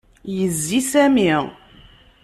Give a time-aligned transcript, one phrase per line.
[0.35, 1.29] Yezzi Sami.